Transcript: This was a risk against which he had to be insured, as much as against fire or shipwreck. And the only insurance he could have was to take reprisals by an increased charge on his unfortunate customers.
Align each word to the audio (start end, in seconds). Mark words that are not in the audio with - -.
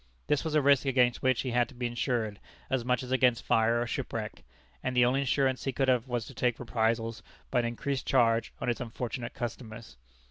This 0.25 0.43
was 0.43 0.55
a 0.55 0.63
risk 0.63 0.87
against 0.87 1.21
which 1.21 1.41
he 1.41 1.51
had 1.51 1.69
to 1.69 1.75
be 1.75 1.85
insured, 1.85 2.39
as 2.71 2.83
much 2.83 3.03
as 3.03 3.11
against 3.11 3.45
fire 3.45 3.79
or 3.79 3.85
shipwreck. 3.85 4.43
And 4.81 4.97
the 4.97 5.05
only 5.05 5.19
insurance 5.19 5.65
he 5.65 5.71
could 5.71 5.89
have 5.89 6.07
was 6.07 6.25
to 6.25 6.33
take 6.33 6.59
reprisals 6.59 7.21
by 7.51 7.59
an 7.59 7.65
increased 7.65 8.07
charge 8.07 8.51
on 8.59 8.67
his 8.67 8.81
unfortunate 8.81 9.35
customers. 9.35 9.97